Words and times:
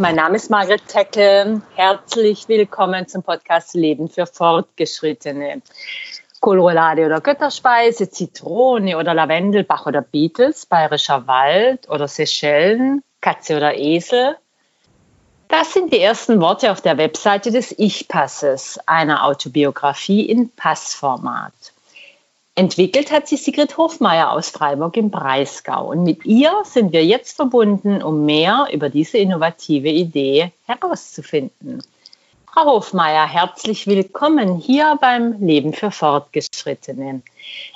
mein 0.00 0.16
Name 0.16 0.36
ist 0.36 0.48
Margret 0.48 0.88
Teckel. 0.88 1.60
Herzlich 1.74 2.48
willkommen 2.48 3.06
zum 3.06 3.22
Podcast 3.22 3.74
Leben 3.74 4.08
für 4.08 4.24
Fortgeschrittene. 4.24 5.60
Kohlroulade 6.40 7.04
oder 7.04 7.20
Götterspeise, 7.20 8.10
Zitrone 8.10 8.96
oder 8.96 9.12
Lavendel, 9.12 9.62
Bach 9.62 9.84
oder 9.84 10.00
Beatles, 10.00 10.64
Bayerischer 10.64 11.26
Wald 11.26 11.86
oder 11.90 12.08
Seychellen, 12.08 13.02
Katze 13.20 13.58
oder 13.58 13.76
Esel. 13.76 14.36
Das 15.48 15.74
sind 15.74 15.92
die 15.92 16.00
ersten 16.00 16.40
Worte 16.40 16.72
auf 16.72 16.80
der 16.80 16.96
Webseite 16.96 17.50
des 17.50 17.78
Ich-Passes, 17.78 18.80
einer 18.86 19.26
Autobiografie 19.26 20.22
in 20.22 20.48
Passformat. 20.48 21.52
Entwickelt 22.60 23.10
hat 23.10 23.26
sie 23.26 23.38
Sigrid 23.38 23.78
Hofmeier 23.78 24.32
aus 24.32 24.50
Freiburg 24.50 24.94
im 24.98 25.10
Breisgau. 25.10 25.88
Und 25.92 26.02
mit 26.02 26.26
ihr 26.26 26.52
sind 26.64 26.92
wir 26.92 27.02
jetzt 27.02 27.36
verbunden, 27.36 28.02
um 28.02 28.26
mehr 28.26 28.68
über 28.70 28.90
diese 28.90 29.16
innovative 29.16 29.88
Idee 29.88 30.52
herauszufinden. 30.66 31.82
Frau 32.52 32.66
Hofmeier, 32.66 33.26
herzlich 33.26 33.86
willkommen 33.86 34.58
hier 34.58 34.98
beim 35.00 35.40
Leben 35.40 35.72
für 35.72 35.90
Fortgeschrittene. 35.90 37.22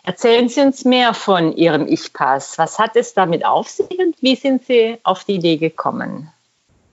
Erzählen 0.02 0.50
Sie 0.50 0.60
uns 0.60 0.84
mehr 0.84 1.14
von 1.14 1.56
Ihrem 1.56 1.88
Ich-Pass. 1.88 2.58
Was 2.58 2.78
hat 2.78 2.94
es 2.94 3.14
damit 3.14 3.46
auf 3.46 3.70
sich 3.70 3.98
und 3.98 4.20
wie 4.20 4.36
sind 4.36 4.66
Sie 4.66 4.98
auf 5.02 5.24
die 5.24 5.36
Idee 5.36 5.56
gekommen? 5.56 6.30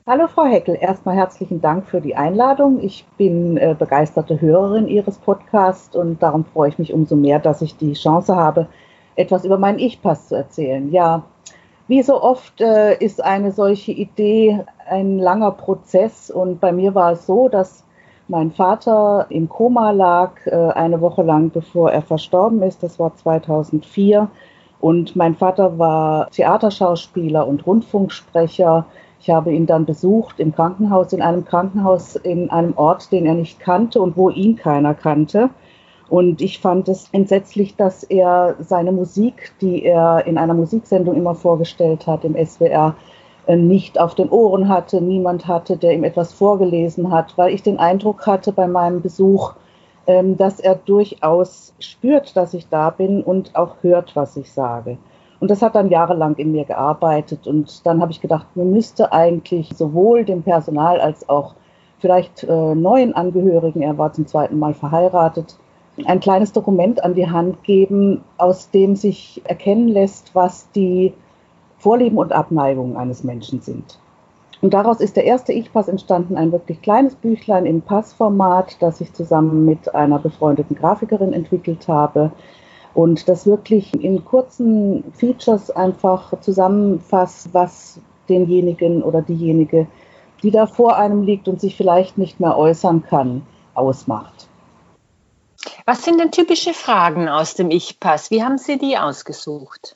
Hallo 0.07 0.27
Frau 0.27 0.45
Heckel, 0.45 0.79
erstmal 0.81 1.15
herzlichen 1.15 1.61
Dank 1.61 1.85
für 1.85 2.01
die 2.01 2.15
Einladung. 2.15 2.79
Ich 2.81 3.05
bin 3.19 3.57
äh, 3.57 3.75
begeisterte 3.77 4.41
Hörerin 4.41 4.87
Ihres 4.87 5.19
Podcasts 5.19 5.95
und 5.95 6.23
darum 6.23 6.43
freue 6.43 6.69
ich 6.69 6.79
mich 6.79 6.91
umso 6.91 7.15
mehr, 7.15 7.37
dass 7.37 7.61
ich 7.61 7.77
die 7.77 7.93
Chance 7.93 8.35
habe, 8.35 8.65
etwas 9.15 9.45
über 9.45 9.59
meinen 9.59 9.77
Ich-Pass 9.77 10.29
zu 10.29 10.35
erzählen. 10.35 10.91
Ja, 10.91 11.21
wie 11.87 12.01
so 12.01 12.19
oft 12.19 12.61
äh, 12.61 12.97
ist 12.97 13.23
eine 13.23 13.51
solche 13.51 13.91
Idee 13.91 14.65
ein 14.89 15.19
langer 15.19 15.51
Prozess 15.51 16.31
und 16.31 16.59
bei 16.59 16.71
mir 16.71 16.95
war 16.95 17.11
es 17.11 17.27
so, 17.27 17.47
dass 17.47 17.85
mein 18.27 18.49
Vater 18.49 19.27
im 19.29 19.49
Koma 19.49 19.91
lag 19.91 20.31
äh, 20.47 20.55
eine 20.71 20.99
Woche 20.99 21.21
lang, 21.21 21.51
bevor 21.51 21.91
er 21.91 22.01
verstorben 22.01 22.63
ist. 22.63 22.81
Das 22.81 22.97
war 22.97 23.15
2004 23.15 24.27
und 24.79 25.15
mein 25.15 25.35
Vater 25.35 25.77
war 25.77 26.27
Theaterschauspieler 26.31 27.47
und 27.47 27.67
Rundfunksprecher. 27.67 28.87
Ich 29.21 29.29
habe 29.29 29.53
ihn 29.53 29.67
dann 29.67 29.85
besucht 29.85 30.39
im 30.39 30.53
Krankenhaus, 30.55 31.13
in 31.13 31.21
einem 31.21 31.45
Krankenhaus 31.45 32.15
in 32.15 32.49
einem 32.49 32.75
Ort, 32.75 33.11
den 33.11 33.27
er 33.27 33.35
nicht 33.35 33.59
kannte 33.59 34.01
und 34.01 34.17
wo 34.17 34.31
ihn 34.31 34.55
keiner 34.55 34.95
kannte. 34.95 35.51
Und 36.09 36.41
ich 36.41 36.59
fand 36.59 36.89
es 36.89 37.07
entsetzlich, 37.11 37.75
dass 37.75 38.03
er 38.03 38.55
seine 38.59 38.91
Musik, 38.91 39.53
die 39.61 39.83
er 39.85 40.25
in 40.25 40.39
einer 40.39 40.55
Musiksendung 40.55 41.15
immer 41.15 41.35
vorgestellt 41.35 42.07
hat 42.07 42.25
im 42.25 42.35
SWR, 42.35 42.95
äh, 43.45 43.55
nicht 43.55 43.99
auf 43.99 44.15
den 44.15 44.29
Ohren 44.29 44.67
hatte, 44.67 45.01
niemand 45.01 45.47
hatte, 45.47 45.77
der 45.77 45.93
ihm 45.93 46.03
etwas 46.03 46.33
vorgelesen 46.33 47.11
hat, 47.11 47.37
weil 47.37 47.53
ich 47.53 47.61
den 47.61 47.77
Eindruck 47.77 48.25
hatte 48.25 48.51
bei 48.51 48.67
meinem 48.67 49.01
Besuch, 49.01 49.53
ähm, 50.07 50.35
dass 50.35 50.59
er 50.59 50.75
durchaus 50.75 51.75
spürt, 51.79 52.35
dass 52.35 52.55
ich 52.55 52.69
da 52.69 52.89
bin 52.89 53.21
und 53.21 53.55
auch 53.55 53.75
hört, 53.81 54.15
was 54.15 54.35
ich 54.35 54.51
sage. 54.51 54.97
Und 55.41 55.49
das 55.49 55.63
hat 55.63 55.73
dann 55.73 55.89
jahrelang 55.89 56.35
in 56.35 56.51
mir 56.51 56.65
gearbeitet. 56.65 57.47
Und 57.47 57.85
dann 57.85 57.99
habe 57.99 58.11
ich 58.11 58.21
gedacht, 58.21 58.45
man 58.55 58.71
müsste 58.71 59.11
eigentlich 59.11 59.69
sowohl 59.75 60.23
dem 60.23 60.43
Personal 60.43 61.01
als 61.01 61.27
auch 61.27 61.55
vielleicht 61.97 62.43
äh, 62.43 62.75
neuen 62.75 63.15
Angehörigen, 63.15 63.81
er 63.81 63.97
war 63.97 64.13
zum 64.13 64.27
zweiten 64.27 64.59
Mal 64.59 64.73
verheiratet, 64.75 65.57
ein 66.05 66.19
kleines 66.19 66.51
Dokument 66.51 67.03
an 67.03 67.15
die 67.15 67.29
Hand 67.29 67.63
geben, 67.63 68.23
aus 68.37 68.69
dem 68.69 68.95
sich 68.95 69.41
erkennen 69.43 69.87
lässt, 69.87 70.33
was 70.35 70.71
die 70.71 71.13
Vorlieben 71.79 72.19
und 72.19 72.31
Abneigungen 72.31 72.95
eines 72.95 73.23
Menschen 73.23 73.61
sind. 73.61 73.99
Und 74.61 74.75
daraus 74.75 74.99
ist 74.99 75.15
der 75.15 75.25
erste 75.25 75.53
Ich-Pass 75.53 75.87
entstanden, 75.87 76.37
ein 76.37 76.51
wirklich 76.51 76.83
kleines 76.83 77.15
Büchlein 77.15 77.65
im 77.65 77.81
Passformat, 77.81 78.77
das 78.79 79.01
ich 79.01 79.11
zusammen 79.13 79.65
mit 79.65 79.93
einer 79.95 80.19
befreundeten 80.19 80.75
Grafikerin 80.75 81.33
entwickelt 81.33 81.87
habe 81.87 82.31
und 82.93 83.27
das 83.27 83.45
wirklich 83.45 83.93
in 84.03 84.25
kurzen 84.25 85.03
Features 85.13 85.71
einfach 85.71 86.39
zusammenfasst, 86.41 87.49
was 87.53 87.99
denjenigen 88.27 89.03
oder 89.03 89.21
diejenige, 89.21 89.87
die 90.43 90.51
da 90.51 90.67
vor 90.67 90.97
einem 90.97 91.23
liegt 91.23 91.47
und 91.47 91.61
sich 91.61 91.75
vielleicht 91.77 92.17
nicht 92.17 92.39
mehr 92.39 92.57
äußern 92.57 93.03
kann, 93.03 93.43
ausmacht. 93.73 94.47
Was 95.85 96.03
sind 96.03 96.19
denn 96.19 96.31
typische 96.31 96.73
Fragen 96.73 97.29
aus 97.29 97.53
dem 97.53 97.69
Ich-Pass? 97.69 98.31
Wie 98.31 98.43
haben 98.43 98.57
Sie 98.57 98.77
die 98.77 98.97
ausgesucht? 98.97 99.95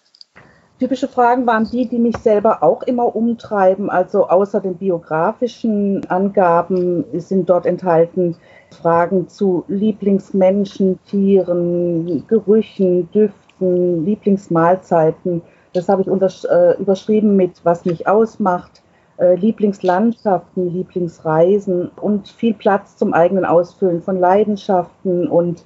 Typische 0.80 1.08
Fragen 1.08 1.48
waren 1.48 1.70
die, 1.70 1.88
die 1.88 2.00
mich 2.00 2.18
selber 2.18 2.62
auch 2.62 2.84
immer 2.84 3.16
umtreiben. 3.16 3.90
Also 3.90 4.28
außer 4.28 4.60
den 4.60 4.76
biografischen 4.76 6.06
Angaben 6.10 7.06
sind 7.14 7.50
dort 7.50 7.66
enthalten 7.66 8.36
Fragen 8.76 9.28
zu 9.28 9.64
Lieblingsmenschen, 9.68 11.00
Tieren, 11.06 12.26
Gerüchen, 12.28 13.10
Düften, 13.12 14.06
Lieblingsmahlzeiten. 14.06 15.42
Das 15.74 15.90
habe 15.90 16.02
ich 16.02 16.08
äh, 16.08 16.80
überschrieben 16.80 17.36
mit, 17.36 17.62
was 17.64 17.86
mich 17.86 18.08
ausmacht, 18.08 18.82
äh, 19.18 19.36
Lieblingslandschaften, 19.36 20.74
Lieblingsreisen 20.74 21.90
und 22.02 22.28
viel 22.28 22.54
Platz 22.54 22.98
zum 22.98 23.14
eigenen 23.14 23.46
Ausfüllen 23.46 24.02
von 24.02 24.20
Leidenschaften 24.20 25.28
und 25.28 25.66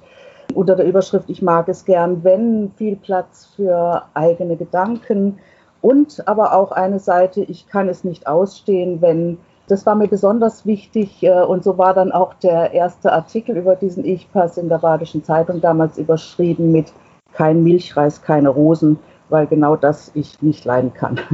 unter 0.54 0.76
der 0.76 0.86
Überschrift 0.86 1.30
Ich 1.30 1.42
mag 1.42 1.68
es 1.68 1.84
gern, 1.84 2.24
wenn 2.24 2.72
viel 2.76 2.96
Platz 2.96 3.52
für 3.56 4.02
eigene 4.14 4.56
Gedanken 4.56 5.38
und 5.80 6.26
aber 6.26 6.54
auch 6.54 6.72
eine 6.72 6.98
Seite 6.98 7.42
Ich 7.42 7.66
kann 7.66 7.88
es 7.88 8.04
nicht 8.04 8.26
ausstehen, 8.26 9.00
wenn 9.00 9.38
das 9.70 9.86
war 9.86 9.94
mir 9.94 10.08
besonders 10.08 10.66
wichtig 10.66 11.22
äh, 11.22 11.42
und 11.42 11.64
so 11.64 11.78
war 11.78 11.94
dann 11.94 12.12
auch 12.12 12.34
der 12.34 12.72
erste 12.72 13.12
Artikel 13.12 13.56
über 13.56 13.76
diesen 13.76 14.04
Ich-Pass 14.04 14.56
in 14.58 14.68
der 14.68 14.78
Badischen 14.78 15.24
Zeitung 15.24 15.60
damals 15.60 15.98
überschrieben 15.98 16.72
mit 16.72 16.92
Kein 17.32 17.62
Milchreis, 17.62 18.22
keine 18.22 18.48
Rosen, 18.48 18.98
weil 19.28 19.46
genau 19.46 19.76
das 19.76 20.10
ich 20.14 20.42
nicht 20.42 20.64
leiden 20.64 20.92
kann. 20.92 21.20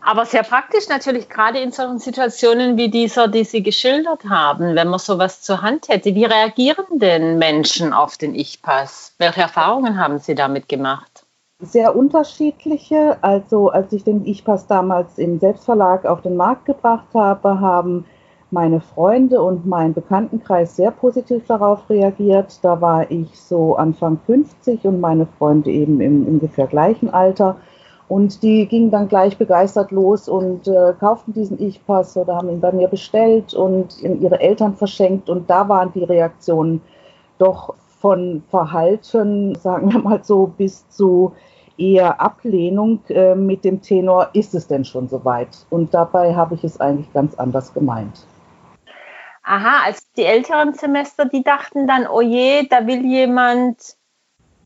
Aber 0.00 0.24
sehr 0.24 0.44
praktisch 0.44 0.88
natürlich, 0.88 1.28
gerade 1.28 1.58
in 1.58 1.72
solchen 1.72 1.98
Situationen 1.98 2.76
wie 2.76 2.88
dieser, 2.88 3.26
die 3.26 3.42
Sie 3.42 3.64
geschildert 3.64 4.24
haben, 4.28 4.76
wenn 4.76 4.86
man 4.86 5.00
sowas 5.00 5.42
zur 5.42 5.62
Hand 5.62 5.88
hätte. 5.88 6.14
Wie 6.14 6.24
reagieren 6.24 6.86
denn 6.92 7.38
Menschen 7.38 7.92
auf 7.92 8.16
den 8.16 8.36
Ich-Pass? 8.36 9.14
Welche 9.18 9.40
Erfahrungen 9.40 9.98
haben 9.98 10.20
Sie 10.20 10.36
damit 10.36 10.68
gemacht? 10.68 11.25
Sehr 11.62 11.96
unterschiedliche. 11.96 13.16
Also 13.22 13.70
als 13.70 13.90
ich 13.94 14.04
den 14.04 14.26
Ich-Pass 14.26 14.66
damals 14.66 15.16
im 15.16 15.38
Selbstverlag 15.38 16.04
auf 16.04 16.20
den 16.20 16.36
Markt 16.36 16.66
gebracht 16.66 17.06
habe, 17.14 17.60
haben 17.60 18.04
meine 18.50 18.82
Freunde 18.82 19.40
und 19.40 19.64
mein 19.64 19.94
Bekanntenkreis 19.94 20.76
sehr 20.76 20.90
positiv 20.90 21.46
darauf 21.46 21.88
reagiert. 21.88 22.58
Da 22.62 22.78
war 22.82 23.10
ich 23.10 23.40
so 23.40 23.74
Anfang 23.76 24.18
50 24.26 24.84
und 24.84 25.00
meine 25.00 25.26
Freunde 25.38 25.70
eben 25.70 26.02
im 26.02 26.26
ungefähr 26.26 26.66
gleichen 26.66 27.08
Alter. 27.08 27.56
Und 28.06 28.42
die 28.42 28.66
gingen 28.66 28.90
dann 28.90 29.08
gleich 29.08 29.38
begeistert 29.38 29.92
los 29.92 30.28
und 30.28 30.68
äh, 30.68 30.92
kauften 31.00 31.32
diesen 31.32 31.58
Ich-Pass 31.58 32.18
oder 32.18 32.36
haben 32.36 32.50
ihn 32.50 32.60
bei 32.60 32.70
mir 32.70 32.88
bestellt 32.88 33.54
und 33.54 33.98
in 34.02 34.20
ihre 34.20 34.40
Eltern 34.40 34.76
verschenkt. 34.76 35.30
Und 35.30 35.48
da 35.48 35.66
waren 35.70 35.90
die 35.94 36.04
Reaktionen 36.04 36.82
doch 37.38 37.74
von 38.06 38.44
Verhalten, 38.50 39.56
sagen 39.56 39.92
wir 39.92 39.98
mal 39.98 40.22
so, 40.22 40.46
bis 40.46 40.88
zu 40.90 41.34
eher 41.76 42.20
Ablehnung 42.20 43.00
äh, 43.08 43.34
mit 43.34 43.64
dem 43.64 43.82
Tenor, 43.82 44.30
ist 44.32 44.54
es 44.54 44.68
denn 44.68 44.84
schon 44.84 45.08
soweit? 45.08 45.66
Und 45.70 45.92
dabei 45.92 46.36
habe 46.36 46.54
ich 46.54 46.62
es 46.62 46.78
eigentlich 46.78 47.12
ganz 47.12 47.34
anders 47.34 47.74
gemeint. 47.74 48.24
Aha, 49.42 49.86
also 49.86 50.02
die 50.16 50.22
älteren 50.22 50.74
Semester, 50.74 51.24
die 51.24 51.42
dachten 51.42 51.88
dann, 51.88 52.06
oh 52.06 52.20
je, 52.20 52.68
da 52.68 52.86
will 52.86 53.04
jemand 53.04 53.96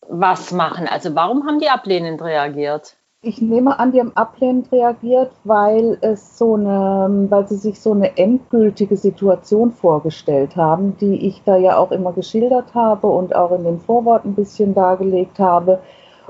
was 0.07 0.53
machen. 0.53 0.87
Also 0.87 1.15
warum 1.15 1.47
haben 1.47 1.61
die 1.61 1.71
ablehnend 1.71 2.21
reagiert? 2.21 2.99
Ich 3.23 3.43
nehme 3.43 3.79
an, 3.79 3.93
die 3.93 4.01
haben 4.01 4.17
ablehnend 4.17 4.73
reagiert, 4.73 5.31
weil 5.45 5.99
es 6.01 6.39
so 6.39 6.55
eine, 6.55 7.27
weil 7.29 7.47
sie 7.47 7.57
sich 7.57 7.79
so 7.79 7.93
eine 7.93 8.17
endgültige 8.17 8.97
Situation 8.97 9.73
vorgestellt 9.73 10.57
haben, 10.57 10.97
die 10.97 11.27
ich 11.27 11.43
da 11.45 11.59
ja 11.59 11.77
auch 11.77 11.93
immer 11.93 12.15
geschildert 12.15 12.73
habe 12.73 13.09
und 13.09 13.37
auch 13.37 13.53
in 13.53 13.65
den 13.65 13.79
Vorworten 13.79 14.31
ein 14.31 14.35
bisschen 14.37 14.73
dargelegt 14.73 15.39
habe. 15.39 15.81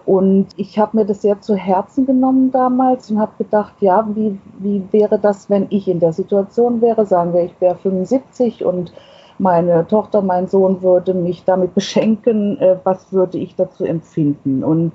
Und 0.05 0.49
ich 0.57 0.81
habe 0.81 0.97
mir 0.97 1.05
das 1.05 1.23
sehr 1.23 1.41
zu 1.41 1.55
Herzen 1.55 2.07
genommen 2.07 2.51
damals 2.51 3.09
und 3.09 3.21
habe 3.21 3.35
gedacht, 3.39 3.75
ja, 3.79 4.09
wie, 4.17 4.41
wie 4.59 4.83
wäre 4.91 5.21
das, 5.21 5.49
wenn 5.49 5.69
ich 5.71 5.87
in 5.87 6.01
der 6.01 6.13
Situation 6.13 6.81
wäre? 6.81 7.07
Sagen 7.07 7.33
wir, 7.35 7.45
ich 7.45 7.61
wäre 7.61 7.77
75 7.77 8.65
und 8.65 8.93
meine 9.39 9.87
Tochter, 9.87 10.23
mein 10.23 10.49
Sohn 10.49 10.83
würde 10.83 11.15
mich 11.15 11.45
damit 11.45 11.73
beschenken, 11.77 12.59
äh, 12.59 12.79
was 12.83 13.13
würde 13.13 13.39
ich 13.39 13.55
dazu 13.55 13.85
empfinden? 13.85 14.65
Und 14.65 14.91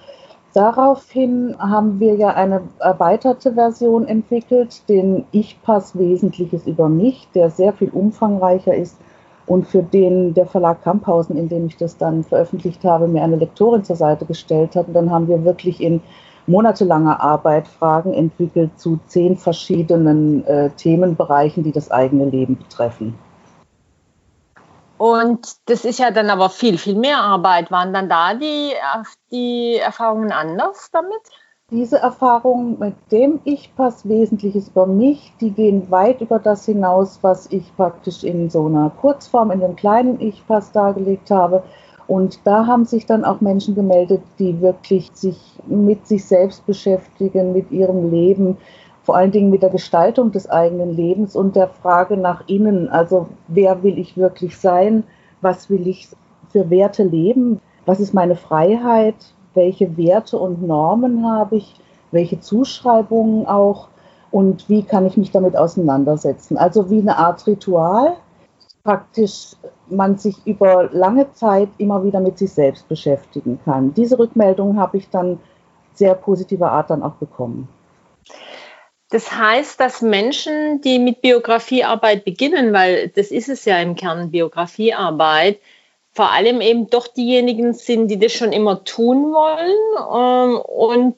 Daraufhin 0.56 1.54
haben 1.60 2.00
wir 2.00 2.16
ja 2.16 2.30
eine 2.30 2.62
erweiterte 2.80 3.56
Version 3.56 4.08
entwickelt, 4.08 4.88
den 4.88 5.26
Ich-Pass 5.34 5.98
Wesentliches 6.00 6.66
über 6.66 6.88
mich, 6.88 7.28
der 7.36 7.50
sehr 7.50 7.74
viel 7.74 7.90
umfangreicher 7.90 8.74
ist 8.74 8.98
und 9.48 9.68
für 9.68 9.84
den 9.84 10.34
der 10.34 10.46
Verlag 10.46 10.82
Kamphausen, 10.82 11.36
in 11.36 11.50
dem 11.50 11.66
ich 11.66 11.76
das 11.76 11.98
dann 11.98 12.24
veröffentlicht 12.24 12.86
habe, 12.86 13.10
mir 13.10 13.22
eine 13.22 13.36
Lektorin 13.36 13.84
zur 13.84 13.98
Seite 13.98 14.26
gestellt 14.26 14.78
hat. 14.78 14.88
Und 14.88 14.94
dann 14.94 15.12
haben 15.12 15.28
wir 15.28 15.44
wirklich 15.44 15.84
in 15.84 16.00
monatelanger 16.48 17.20
Arbeit 17.20 17.68
Fragen 17.68 18.14
entwickelt 18.14 18.80
zu 18.80 18.98
zehn 19.08 19.36
verschiedenen 19.36 20.46
äh, 20.48 20.70
Themenbereichen, 20.70 21.66
die 21.66 21.74
das 21.74 21.92
eigene 21.92 22.30
Leben 22.30 22.56
betreffen. 22.56 23.16
Und 24.98 25.58
das 25.66 25.84
ist 25.84 26.00
ja 26.00 26.12
dann 26.12 26.30
aber 26.30 26.50
viel, 26.50 26.78
viel 26.78 26.96
mehr 26.96 27.20
Arbeit. 27.20 27.72
Waren 27.72 27.94
dann 27.94 28.10
da 28.10 28.34
die, 28.34 28.72
die 29.32 29.76
Erfahrungen 29.78 30.32
anders 30.32 30.90
damit? 30.92 31.22
Diese 31.72 31.98
Erfahrungen 31.98 32.78
mit 32.78 32.94
dem 33.12 33.40
Ich-Pass 33.44 34.08
Wesentliches 34.08 34.70
über 34.70 34.86
mich, 34.86 35.34
die 35.42 35.50
gehen 35.50 35.90
weit 35.90 36.22
über 36.22 36.38
das 36.38 36.66
hinaus, 36.66 37.20
was 37.24 37.48
ich 37.52 37.76
praktisch 37.76 38.24
in 38.24 38.52
so 38.52 38.68
einer 38.68 38.92
Kurzform, 39.02 39.50
in 39.50 39.62
dem 39.62 39.76
kleinen 39.76 40.22
Ich-Pass 40.22 40.72
dargelegt 40.72 41.32
habe. 41.32 41.64
Und 42.08 42.40
da 42.46 42.68
haben 42.68 42.86
sich 42.86 43.08
dann 43.08 43.26
auch 43.26 43.42
Menschen 43.42 43.74
gemeldet, 43.74 44.22
die 44.38 44.62
wirklich 44.62 45.10
sich 45.14 45.38
mit 45.66 46.06
sich 46.06 46.24
selbst 46.26 46.64
beschäftigen, 46.68 47.52
mit 47.52 47.72
ihrem 47.72 48.12
Leben, 48.12 48.58
vor 49.06 49.16
allen 49.16 49.32
Dingen 49.32 49.52
mit 49.52 49.62
der 49.62 49.70
Gestaltung 49.70 50.32
des 50.32 50.50
eigenen 50.50 50.92
Lebens 50.92 51.36
und 51.36 51.56
der 51.56 51.68
Frage 51.68 52.18
nach 52.18 52.44
innen. 52.48 52.90
Also 52.90 53.28
wer 53.48 53.84
will 53.84 54.00
ich 54.00 54.18
wirklich 54.18 54.58
sein? 54.58 55.04
Was 55.42 55.70
will 55.70 55.88
ich 55.88 56.10
für 56.50 56.72
Werte 56.72 57.04
leben? 57.04 57.62
Was 57.86 58.00
ist 58.00 58.16
meine 58.16 58.36
Freiheit? 58.36 59.16
Welche 59.54 59.96
Werte 59.96 60.40
und 60.40 60.66
Normen 60.66 61.24
habe 61.30 61.58
ich? 61.58 61.76
Welche 62.12 62.40
Zuschreibungen 62.40 63.46
auch? 63.46 63.90
Und 64.32 64.68
wie 64.70 64.82
kann 64.82 65.06
ich 65.06 65.18
mich 65.18 65.30
damit 65.30 65.56
auseinandersetzen? 65.56 66.58
Also 66.58 66.90
wie 66.90 67.00
eine 67.00 67.18
Art 67.18 67.46
Ritual, 67.46 68.16
praktisch 68.84 69.56
man 69.88 70.18
sich 70.18 70.36
über 70.48 70.90
lange 70.92 71.32
Zeit 71.34 71.70
immer 71.78 72.04
wieder 72.04 72.20
mit 72.20 72.40
sich 72.40 72.52
selbst 72.52 72.88
beschäftigen 72.88 73.60
kann. 73.64 73.94
Diese 73.94 74.18
Rückmeldung 74.18 74.80
habe 74.80 74.98
ich 74.98 75.10
dann 75.12 75.40
sehr 75.94 76.16
positiver 76.16 76.72
Art 76.72 76.90
dann 76.90 77.04
auch 77.04 77.14
bekommen. 77.14 77.68
Das 79.10 79.32
heißt, 79.32 79.80
dass 79.80 80.02
Menschen, 80.02 80.82
die 80.82 81.00
mit 81.00 81.22
Biografiearbeit 81.22 82.26
beginnen, 82.26 82.74
weil 82.74 83.10
das 83.10 83.32
ist 83.32 83.50
es 83.50 83.66
ja 83.66 83.80
im 83.80 83.96
Kern 83.96 84.32
Biografiearbeit, 84.32 85.60
vor 86.12 86.32
allem 86.32 86.62
eben 86.62 86.90
doch 86.90 87.08
diejenigen 87.08 87.74
sind, 87.74 88.08
die 88.08 88.18
das 88.18 88.32
schon 88.32 88.52
immer 88.52 88.84
tun 88.84 89.34
wollen 89.34 90.56
ähm, 90.56 90.60
und 90.60 91.16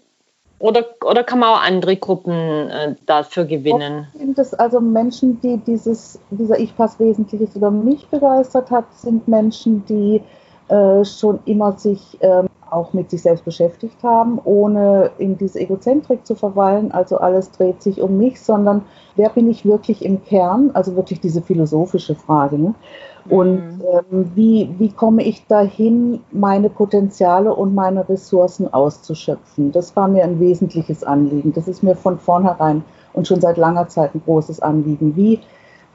oder, 0.59 0.85
oder 1.05 1.23
kann 1.23 1.37
man 1.37 1.49
auch 1.49 1.61
andere 1.61 1.97
Gruppen 1.97 2.33
äh, 2.33 2.95
dafür 3.05 3.45
gewinnen? 3.45 4.07
Oft 4.11 4.17
sind 4.17 4.39
es 4.39 4.53
also 4.55 4.79
Menschen, 4.79 5.39
die 5.41 5.57
dieses, 5.57 6.19
dieser 6.31 6.59
Ich-Pass 6.59 6.99
Wesentliches 6.99 7.55
über 7.55 7.69
mich 7.69 8.07
begeistert 8.07 8.71
hat, 8.71 8.85
sind 8.95 9.27
Menschen, 9.27 9.85
die 9.85 10.23
äh, 10.73 11.05
schon 11.05 11.39
immer 11.45 11.77
sich 11.77 12.19
äh, 12.21 12.46
auch 12.71 12.93
mit 12.93 13.09
sich 13.09 13.21
selbst 13.21 13.45
beschäftigt 13.45 14.03
haben, 14.03 14.39
ohne 14.43 15.11
in 15.17 15.37
diese 15.37 15.59
Egozentrik 15.59 16.25
zu 16.25 16.35
verweilen. 16.35 16.91
Also 16.91 17.17
alles 17.17 17.51
dreht 17.51 17.81
sich 17.81 18.01
um 18.01 18.17
mich, 18.17 18.41
sondern 18.41 18.83
wer 19.15 19.29
bin 19.29 19.49
ich 19.49 19.65
wirklich 19.65 20.03
im 20.03 20.23
Kern? 20.23 20.71
Also 20.73 20.95
wirklich 20.95 21.19
diese 21.19 21.41
philosophische 21.41 22.15
Frage. 22.15 22.57
Ne? 22.57 22.73
Und 23.29 23.55
mhm. 23.55 23.81
ähm, 23.91 24.31
wie, 24.35 24.69
wie 24.77 24.91
komme 24.91 25.23
ich 25.23 25.45
dahin, 25.47 26.21
meine 26.31 26.69
Potenziale 26.69 27.53
und 27.53 27.75
meine 27.75 28.07
Ressourcen 28.07 28.73
auszuschöpfen? 28.73 29.71
Das 29.71 29.95
war 29.95 30.07
mir 30.07 30.23
ein 30.23 30.39
wesentliches 30.39 31.03
Anliegen. 31.03 31.53
Das 31.53 31.67
ist 31.67 31.83
mir 31.83 31.95
von 31.95 32.17
vornherein 32.17 32.83
und 33.13 33.27
schon 33.27 33.41
seit 33.41 33.57
langer 33.57 33.87
Zeit 33.87 34.15
ein 34.15 34.21
großes 34.23 34.61
Anliegen. 34.61 35.15
Wie 35.15 35.39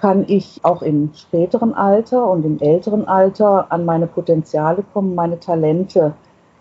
kann 0.01 0.25
ich 0.27 0.59
auch 0.65 0.83
im 0.83 1.11
späteren 1.15 1.75
Alter 1.75 2.29
und 2.29 2.45
im 2.45 2.59
älteren 2.59 3.07
Alter 3.07 3.67
an 3.71 3.85
meine 3.85 4.09
Potenziale 4.09 4.83
kommen, 4.93 5.15
meine 5.15 5.39
Talente 5.39 6.13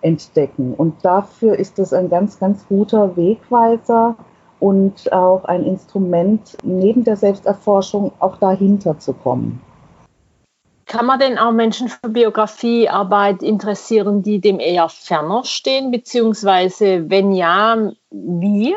entdecken? 0.02 0.74
Und 0.74 1.04
dafür 1.04 1.58
ist 1.58 1.80
das 1.80 1.94
ein 1.94 2.10
ganz, 2.10 2.40
ganz 2.40 2.66
guter 2.68 3.16
Wegweiser 3.16 4.16
und 4.60 5.12
auch 5.12 5.46
ein 5.46 5.64
Instrument, 5.66 6.56
neben 6.64 7.04
der 7.04 7.18
Selbsterforschung 7.18 8.12
auch 8.20 8.38
dahinter 8.38 9.00
zu 9.00 9.14
kommen. 9.14 9.62
Kann 10.86 11.06
man 11.06 11.20
denn 11.20 11.38
auch 11.38 11.54
Menschen 11.54 11.88
für 11.88 12.10
Biografiearbeit 12.10 13.44
interessieren, 13.44 14.24
die 14.24 14.42
dem 14.42 14.60
eher 14.60 14.90
ferner 14.90 15.46
stehen, 15.46 15.90
beziehungsweise 15.90 17.10
wenn 17.10 17.32
ja, 17.32 17.92
wie? 18.10 18.76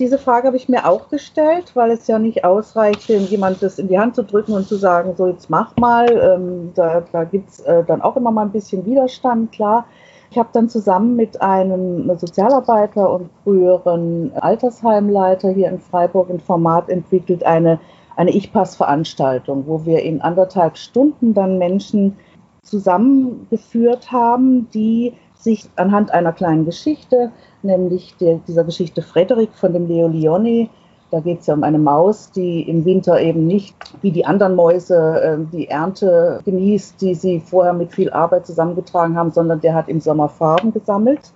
Diese 0.00 0.16
Frage 0.16 0.46
habe 0.46 0.56
ich 0.56 0.70
mir 0.70 0.88
auch 0.88 1.10
gestellt, 1.10 1.72
weil 1.74 1.90
es 1.90 2.06
ja 2.06 2.18
nicht 2.18 2.42
ausreicht, 2.42 3.06
jemand 3.08 3.62
das 3.62 3.78
in 3.78 3.88
die 3.88 3.98
Hand 3.98 4.16
zu 4.16 4.24
drücken 4.24 4.54
und 4.54 4.66
zu 4.66 4.76
sagen, 4.76 5.14
so 5.14 5.26
jetzt 5.26 5.50
mach 5.50 5.76
mal. 5.76 6.10
Ähm, 6.10 6.72
da 6.74 7.02
da 7.12 7.24
gibt 7.24 7.50
es 7.50 7.60
äh, 7.60 7.84
dann 7.84 8.00
auch 8.00 8.16
immer 8.16 8.30
mal 8.30 8.46
ein 8.46 8.50
bisschen 8.50 8.86
Widerstand, 8.86 9.52
klar. 9.52 9.84
Ich 10.30 10.38
habe 10.38 10.48
dann 10.54 10.70
zusammen 10.70 11.16
mit 11.16 11.42
einem 11.42 12.16
Sozialarbeiter 12.16 13.12
und 13.12 13.28
früheren 13.44 14.32
Altersheimleiter 14.36 15.50
hier 15.50 15.68
in 15.68 15.80
Freiburg 15.80 16.30
ein 16.30 16.40
Format 16.40 16.88
entwickelt, 16.88 17.44
eine 17.44 17.78
eine 18.16 18.30
Ich-Pass-Veranstaltung, 18.34 19.64
wo 19.66 19.84
wir 19.84 20.02
in 20.02 20.20
anderthalb 20.20 20.76
Stunden 20.76 21.34
dann 21.34 21.58
Menschen 21.58 22.16
zusammengeführt 22.62 24.12
haben, 24.12 24.68
die 24.70 25.14
sich 25.42 25.68
anhand 25.76 26.12
einer 26.12 26.32
kleinen 26.32 26.64
Geschichte, 26.64 27.30
nämlich 27.62 28.14
der, 28.20 28.40
dieser 28.46 28.64
Geschichte 28.64 29.02
Frederik 29.02 29.50
von 29.54 29.72
dem 29.72 29.86
Leo 29.86 30.08
Leoni, 30.08 30.70
da 31.10 31.18
geht 31.18 31.40
es 31.40 31.46
ja 31.46 31.54
um 31.54 31.64
eine 31.64 31.78
Maus, 31.78 32.30
die 32.30 32.62
im 32.62 32.84
Winter 32.84 33.20
eben 33.20 33.46
nicht 33.46 33.74
wie 34.00 34.12
die 34.12 34.24
anderen 34.24 34.54
Mäuse 34.54 35.20
äh, 35.20 35.38
die 35.52 35.68
Ernte 35.68 36.40
genießt, 36.44 37.00
die 37.00 37.14
sie 37.14 37.40
vorher 37.40 37.72
mit 37.72 37.92
viel 37.92 38.10
Arbeit 38.10 38.46
zusammengetragen 38.46 39.16
haben, 39.16 39.32
sondern 39.32 39.60
der 39.60 39.74
hat 39.74 39.88
im 39.88 40.00
Sommer 40.00 40.28
Farben 40.28 40.72
gesammelt 40.72 41.32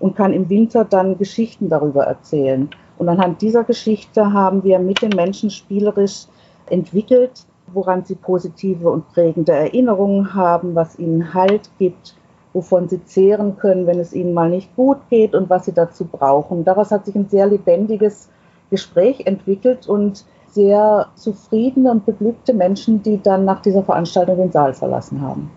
und 0.00 0.16
kann 0.16 0.32
im 0.32 0.48
Winter 0.48 0.84
dann 0.84 1.18
Geschichten 1.18 1.68
darüber 1.68 2.04
erzählen. 2.04 2.68
Und 2.98 3.08
anhand 3.08 3.42
dieser 3.42 3.62
Geschichte 3.62 4.32
haben 4.32 4.64
wir 4.64 4.80
mit 4.80 5.02
den 5.02 5.10
Menschen 5.10 5.50
spielerisch 5.50 6.26
entwickelt, 6.68 7.46
woran 7.72 8.04
sie 8.04 8.16
positive 8.16 8.90
und 8.90 9.08
prägende 9.12 9.52
Erinnerungen 9.52 10.34
haben, 10.34 10.74
was 10.74 10.98
ihnen 10.98 11.32
Halt 11.32 11.70
gibt, 11.78 12.16
wovon 12.52 12.88
sie 12.88 13.04
zehren 13.04 13.56
können, 13.56 13.86
wenn 13.86 13.98
es 13.98 14.12
ihnen 14.12 14.34
mal 14.34 14.50
nicht 14.50 14.74
gut 14.76 14.98
geht 15.10 15.34
und 15.34 15.50
was 15.50 15.64
sie 15.64 15.72
dazu 15.72 16.04
brauchen. 16.04 16.64
Daraus 16.64 16.90
hat 16.90 17.06
sich 17.06 17.14
ein 17.14 17.28
sehr 17.28 17.46
lebendiges 17.46 18.28
Gespräch 18.70 19.26
entwickelt 19.26 19.86
und 19.86 20.24
sehr 20.50 21.08
zufriedene 21.14 21.90
und 21.90 22.04
beglückte 22.04 22.52
Menschen, 22.52 23.02
die 23.02 23.22
dann 23.22 23.44
nach 23.44 23.62
dieser 23.62 23.82
Veranstaltung 23.82 24.36
den 24.36 24.52
Saal 24.52 24.74
verlassen 24.74 25.22
haben. 25.22 25.50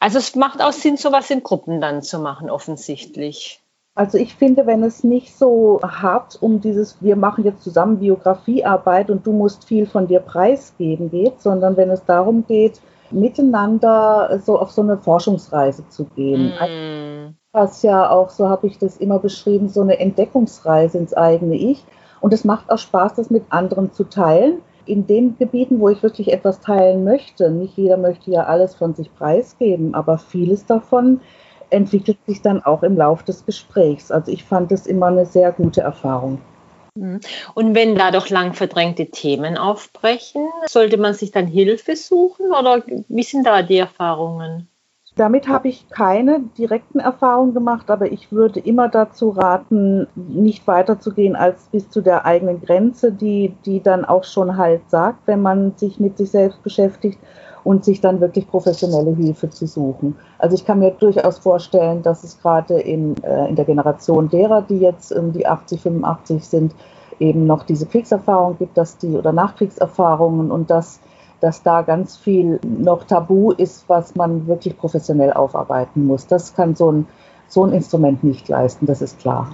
Also 0.00 0.18
es 0.18 0.34
macht 0.34 0.60
auch 0.62 0.72
Sinn, 0.72 0.96
sowas 0.96 1.30
in 1.30 1.42
Gruppen 1.42 1.80
dann 1.80 2.02
zu 2.02 2.18
machen, 2.18 2.50
offensichtlich. 2.50 3.62
Also 3.94 4.16
ich 4.16 4.34
finde, 4.34 4.66
wenn 4.66 4.82
es 4.82 5.04
nicht 5.04 5.36
so 5.36 5.80
hart 5.82 6.38
um 6.40 6.60
dieses, 6.60 6.96
wir 7.02 7.14
machen 7.14 7.44
jetzt 7.44 7.62
zusammen 7.62 7.98
Biografiearbeit 7.98 9.10
und 9.10 9.26
du 9.26 9.32
musst 9.32 9.64
viel 9.64 9.86
von 9.86 10.06
dir 10.06 10.20
preisgeben 10.20 11.10
geht, 11.10 11.40
sondern 11.40 11.76
wenn 11.76 11.90
es 11.90 12.04
darum 12.04 12.46
geht, 12.46 12.80
miteinander 13.12 14.40
so 14.44 14.58
auf 14.58 14.70
so 14.70 14.82
eine 14.82 14.98
Forschungsreise 14.98 15.88
zu 15.88 16.04
gehen. 16.04 16.52
Mm. 16.52 17.34
Was 17.52 17.82
ja 17.82 18.10
auch, 18.10 18.30
so 18.30 18.48
habe 18.48 18.66
ich 18.66 18.78
das 18.78 18.96
immer 18.96 19.18
beschrieben, 19.18 19.68
so 19.68 19.82
eine 19.82 19.98
Entdeckungsreise 19.98 20.98
ins 20.98 21.14
eigene 21.14 21.54
Ich. 21.54 21.84
Und 22.20 22.32
es 22.32 22.44
macht 22.44 22.70
auch 22.70 22.78
Spaß, 22.78 23.14
das 23.14 23.30
mit 23.30 23.44
anderen 23.50 23.92
zu 23.92 24.04
teilen. 24.04 24.62
In 24.86 25.06
den 25.06 25.36
Gebieten, 25.38 25.78
wo 25.80 25.88
ich 25.88 26.02
wirklich 26.02 26.32
etwas 26.32 26.60
teilen 26.60 27.04
möchte. 27.04 27.50
Nicht 27.50 27.76
jeder 27.76 27.96
möchte 27.96 28.30
ja 28.30 28.44
alles 28.44 28.74
von 28.74 28.94
sich 28.94 29.14
preisgeben, 29.14 29.94
aber 29.94 30.18
vieles 30.18 30.66
davon 30.66 31.20
entwickelt 31.70 32.18
sich 32.26 32.42
dann 32.42 32.62
auch 32.62 32.82
im 32.82 32.96
Lauf 32.96 33.22
des 33.22 33.46
Gesprächs. 33.46 34.10
Also 34.10 34.30
ich 34.30 34.44
fand 34.44 34.72
es 34.72 34.86
immer 34.86 35.06
eine 35.06 35.26
sehr 35.26 35.52
gute 35.52 35.80
Erfahrung. 35.80 36.38
Mhm. 36.94 37.20
Und 37.54 37.74
wenn 37.74 37.94
da 37.94 38.10
doch 38.10 38.28
lang 38.28 38.52
verdrängte 38.52 39.06
Themen 39.06 39.56
aufbrechen, 39.56 40.48
sollte 40.66 40.98
man 40.98 41.14
sich 41.14 41.30
dann 41.30 41.46
Hilfe 41.46 41.96
suchen 41.96 42.46
oder 42.52 42.82
wie 43.08 43.22
sind 43.22 43.46
da 43.46 43.62
die 43.62 43.78
Erfahrungen? 43.78 44.68
Damit 45.14 45.46
habe 45.46 45.68
ich 45.68 45.90
keine 45.90 46.40
direkten 46.56 46.98
Erfahrungen 46.98 47.52
gemacht, 47.52 47.90
aber 47.90 48.10
ich 48.10 48.32
würde 48.32 48.60
immer 48.60 48.88
dazu 48.88 49.28
raten, 49.28 50.06
nicht 50.14 50.66
weiterzugehen 50.66 51.36
als 51.36 51.68
bis 51.68 51.90
zu 51.90 52.00
der 52.00 52.24
eigenen 52.24 52.62
Grenze, 52.62 53.12
die, 53.12 53.54
die 53.66 53.82
dann 53.82 54.06
auch 54.06 54.24
schon 54.24 54.56
halt 54.56 54.88
sagt, 54.88 55.26
wenn 55.26 55.42
man 55.42 55.76
sich 55.76 56.00
mit 56.00 56.16
sich 56.16 56.30
selbst 56.30 56.62
beschäftigt 56.62 57.18
und 57.64 57.84
sich 57.84 58.00
dann 58.00 58.20
wirklich 58.20 58.48
professionelle 58.48 59.14
Hilfe 59.14 59.50
zu 59.50 59.66
suchen. 59.66 60.16
Also 60.38 60.54
ich 60.54 60.64
kann 60.64 60.80
mir 60.80 60.90
durchaus 60.90 61.38
vorstellen, 61.38 62.02
dass 62.02 62.24
es 62.24 62.40
gerade 62.40 62.80
in, 62.80 63.22
äh, 63.22 63.48
in 63.48 63.56
der 63.56 63.64
Generation 63.64 64.28
derer, 64.28 64.62
die 64.62 64.78
jetzt 64.78 65.12
um 65.12 65.32
die 65.32 65.46
80, 65.46 65.80
85 65.80 66.44
sind, 66.44 66.74
eben 67.20 67.46
noch 67.46 67.62
diese 67.62 67.86
Kriegserfahrung 67.86 68.58
gibt, 68.58 68.76
dass 68.76 68.98
die 68.98 69.16
oder 69.16 69.32
Nachkriegserfahrungen 69.32 70.50
und 70.50 70.70
dass, 70.70 71.00
dass 71.40 71.62
da 71.62 71.82
ganz 71.82 72.16
viel 72.16 72.58
noch 72.62 73.04
tabu 73.04 73.52
ist, 73.52 73.88
was 73.88 74.14
man 74.14 74.46
wirklich 74.46 74.76
professionell 74.76 75.32
aufarbeiten 75.32 76.06
muss. 76.06 76.26
Das 76.26 76.54
kann 76.54 76.74
so 76.74 76.90
ein, 76.90 77.06
so 77.48 77.64
ein 77.64 77.72
Instrument 77.72 78.24
nicht 78.24 78.48
leisten, 78.48 78.86
das 78.86 79.02
ist 79.02 79.20
klar. 79.20 79.48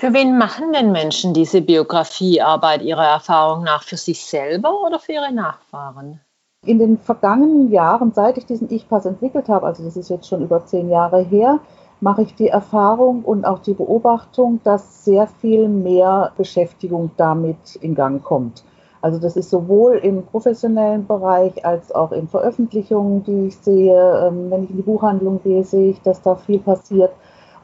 Für 0.00 0.12
wen 0.12 0.38
machen 0.38 0.72
denn 0.72 0.92
Menschen 0.92 1.34
diese 1.34 1.60
Biografiearbeit 1.60 2.82
ihrer 2.82 3.06
Erfahrung 3.06 3.64
nach? 3.64 3.82
Für 3.82 3.96
sich 3.96 4.24
selber 4.24 4.72
oder 4.86 5.00
für 5.00 5.12
ihre 5.12 5.32
Nachfahren? 5.32 6.20
In 6.68 6.78
den 6.78 6.98
vergangenen 6.98 7.70
Jahren, 7.70 8.12
seit 8.12 8.36
ich 8.36 8.44
diesen 8.44 8.70
Ich-Pass 8.70 9.06
entwickelt 9.06 9.48
habe, 9.48 9.64
also 9.64 9.82
das 9.82 9.96
ist 9.96 10.10
jetzt 10.10 10.28
schon 10.28 10.42
über 10.42 10.66
zehn 10.66 10.90
Jahre 10.90 11.22
her, 11.22 11.60
mache 12.02 12.20
ich 12.20 12.34
die 12.34 12.48
Erfahrung 12.48 13.24
und 13.24 13.46
auch 13.46 13.60
die 13.60 13.72
Beobachtung, 13.72 14.60
dass 14.64 15.02
sehr 15.02 15.26
viel 15.26 15.66
mehr 15.66 16.30
Beschäftigung 16.36 17.10
damit 17.16 17.76
in 17.76 17.94
Gang 17.94 18.22
kommt. 18.22 18.64
Also 19.00 19.18
das 19.18 19.34
ist 19.34 19.48
sowohl 19.48 19.94
im 19.94 20.26
professionellen 20.26 21.06
Bereich 21.06 21.64
als 21.64 21.90
auch 21.94 22.12
in 22.12 22.28
Veröffentlichungen, 22.28 23.24
die 23.24 23.46
ich 23.46 23.56
sehe. 23.56 24.28
Ähm, 24.28 24.50
wenn 24.50 24.64
ich 24.64 24.70
in 24.70 24.76
die 24.76 24.82
Buchhandlung 24.82 25.40
gehe, 25.42 25.64
sehe 25.64 25.92
ich, 25.92 26.02
dass 26.02 26.20
da 26.20 26.34
viel 26.34 26.58
passiert. 26.58 27.12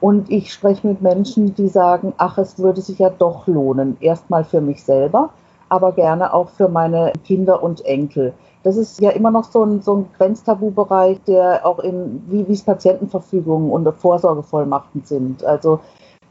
Und 0.00 0.30
ich 0.30 0.50
spreche 0.50 0.86
mit 0.86 1.02
Menschen, 1.02 1.54
die 1.54 1.68
sagen, 1.68 2.14
ach, 2.16 2.38
es 2.38 2.58
würde 2.58 2.80
sich 2.80 3.00
ja 3.00 3.10
doch 3.10 3.46
lohnen. 3.46 3.98
Erstmal 4.00 4.44
für 4.44 4.62
mich 4.62 4.82
selber, 4.82 5.28
aber 5.68 5.92
gerne 5.92 6.32
auch 6.32 6.48
für 6.48 6.70
meine 6.70 7.12
Kinder 7.26 7.62
und 7.62 7.84
Enkel. 7.84 8.32
Das 8.64 8.78
ist 8.78 9.00
ja 9.00 9.10
immer 9.10 9.30
noch 9.30 9.44
so 9.44 9.62
ein, 9.62 9.82
so 9.82 9.98
ein 9.98 10.06
Grenztabubereich, 10.16 11.20
der 11.26 11.64
auch 11.66 11.78
in, 11.80 12.24
wie, 12.28 12.48
wie 12.48 12.52
es 12.52 12.62
Patientenverfügungen 12.62 13.70
und 13.70 13.88
Vorsorgevollmachten 13.94 15.04
sind. 15.04 15.44
Also 15.44 15.80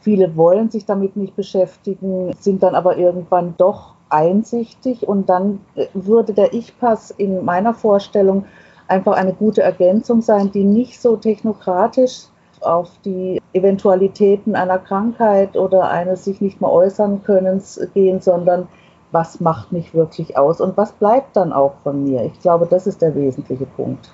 viele 0.02 0.36
wollen 0.36 0.72
sich 0.72 0.86
damit 0.86 1.16
nicht 1.16 1.36
beschäftigen, 1.36 2.34
sind 2.40 2.64
dann 2.64 2.74
aber 2.74 2.98
irgendwann 2.98 3.54
doch 3.58 3.94
einsichtig 4.10 5.08
und 5.08 5.30
dann 5.30 5.60
äh, 5.76 5.86
würde 5.94 6.34
der 6.34 6.54
Ich-Pass 6.54 7.12
in 7.12 7.46
meiner 7.46 7.76
Vorstellung 7.76 8.46
einfach 8.88 9.14
eine 9.14 9.34
gute 9.34 9.62
Ergänzung 9.62 10.22
sein, 10.22 10.52
die 10.52 10.64
nicht 10.64 11.00
so 11.00 11.16
technokratisch 11.16 12.26
auf 12.62 12.90
die 13.06 13.42
Eventualitäten 13.54 14.56
einer 14.56 14.80
Krankheit 14.80 15.56
oder 15.56 15.90
eines 15.90 16.24
sich 16.26 16.42
nicht 16.42 16.62
mehr 16.62 16.72
äußern 16.72 17.24
Könnens 17.24 17.80
gehen, 17.94 18.22
sondern 18.22 18.68
was 19.14 19.40
macht 19.40 19.72
mich 19.72 19.94
wirklich 19.94 20.38
aus 20.38 20.60
und 20.60 20.76
was 20.76 20.92
bleibt 20.92 21.38
dann 21.38 21.54
auch 21.54 21.76
von 21.84 22.04
mir. 22.04 22.24
Ich 22.24 22.40
glaube, 22.42 22.68
das 22.70 22.88
ist 22.88 23.02
der 23.02 23.16
wesentliche 23.16 23.66
Punkt. 23.66 24.10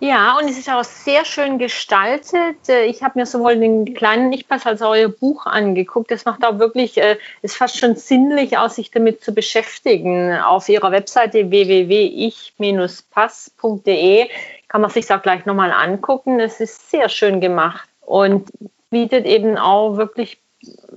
Ja, 0.00 0.36
und 0.38 0.50
es 0.50 0.58
ist 0.58 0.68
auch 0.68 0.82
sehr 0.84 1.24
schön 1.24 1.58
gestaltet. 1.58 2.68
Äh, 2.68 2.84
ich 2.86 3.02
habe 3.02 3.18
mir 3.18 3.26
sowohl 3.26 3.56
den 3.56 3.94
kleinen 3.94 4.28
Nichtpass 4.28 4.66
als 4.66 4.82
auch 4.82 4.90
euer 4.90 5.08
Buch 5.08 5.46
angeguckt. 5.46 6.10
Das 6.10 6.24
macht 6.24 6.44
auch 6.44 6.58
wirklich, 6.58 6.98
äh, 6.98 7.16
ist 7.42 7.56
fast 7.56 7.78
schon 7.78 7.94
sinnlich 7.96 8.58
aus, 8.58 8.74
sich 8.74 8.90
damit 8.90 9.22
zu 9.22 9.32
beschäftigen. 9.32 10.36
Auf 10.36 10.68
ihrer 10.68 10.90
Webseite 10.90 11.50
www.ich-pass.de 11.50 14.28
kann 14.68 14.80
man 14.80 14.90
sich 14.90 15.12
auch 15.12 15.22
gleich 15.22 15.46
nochmal 15.46 15.70
angucken. 15.72 16.40
Es 16.40 16.58
ist 16.60 16.90
sehr 16.90 17.08
schön 17.08 17.40
gemacht 17.40 17.88
und 18.00 18.50
bietet 18.90 19.26
eben 19.26 19.56
auch 19.56 19.96
wirklich 19.96 20.38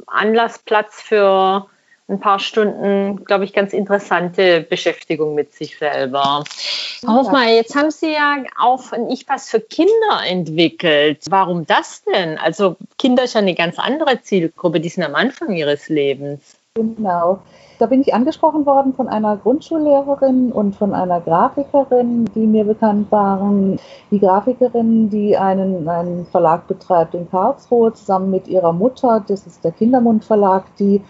Anlassplatz 0.07 1.01
für 1.01 1.67
ein 2.09 2.19
paar 2.19 2.39
Stunden, 2.39 3.25
glaube 3.25 3.43
ich, 3.43 3.53
ganz 3.53 3.73
interessante 3.73 4.61
Beschäftigung 4.61 5.35
mit 5.35 5.53
sich 5.53 5.77
selber. 5.77 6.43
Frau 6.47 7.13
Hofmeier, 7.13 7.55
jetzt 7.55 7.75
haben 7.75 7.91
Sie 7.91 8.13
ja 8.13 8.37
auch 8.59 8.93
ein 8.93 9.09
Ich-Pass 9.09 9.49
für 9.49 9.59
Kinder 9.59 10.21
entwickelt. 10.25 11.25
Warum 11.29 11.65
das 11.65 12.03
denn? 12.03 12.37
Also 12.37 12.77
Kinder 12.97 13.25
ist 13.25 13.33
ja 13.33 13.41
eine 13.41 13.55
ganz 13.55 13.77
andere 13.77 14.21
Zielgruppe, 14.21 14.79
die 14.79 14.89
sind 14.89 15.03
am 15.03 15.15
Anfang 15.15 15.53
ihres 15.53 15.89
Lebens. 15.89 16.57
Genau. 16.75 17.39
Da 17.79 17.85
bin 17.85 18.01
ich 18.01 18.13
angesprochen 18.13 18.65
worden 18.65 18.93
von 18.95 19.07
einer 19.07 19.37
Grundschullehrerin 19.37 20.51
und 20.51 20.75
von 20.75 20.93
einer 20.93 21.21
Grafikerin, 21.21 22.25
die 22.33 22.47
mir 22.47 22.63
bekannt 22.63 23.11
waren. 23.11 23.79
Die 24.09 24.19
Grafikerin, 24.19 25.09
die 25.09 25.37
einen, 25.37 25.87
einen 25.87 26.25
Verlag 26.27 26.67
betreibt 26.67 27.13
in 27.13 27.29
Karlsruhe, 27.29 27.93
zusammen 27.93 28.31
mit 28.31 28.47
ihrer 28.47 28.73
Mutter, 28.73 29.23
das 29.27 29.45
ist 29.45 29.63
der 29.63 29.71
Kindermund 29.71 30.25
Verlag, 30.25 30.63
die 30.79 31.01